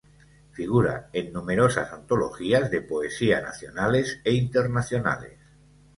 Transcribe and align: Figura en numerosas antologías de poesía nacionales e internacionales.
Figura 0.51 1.11
en 1.13 1.31
numerosas 1.31 1.93
antologías 1.93 2.71
de 2.71 2.81
poesía 2.81 3.39
nacionales 3.39 4.19
e 4.23 4.33
internacionales. 4.33 5.37